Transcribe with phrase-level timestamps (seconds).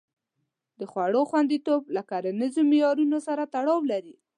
[0.79, 4.15] د خوړو خوندیتوب له کرنیزو معیارونو سره تړاو لري.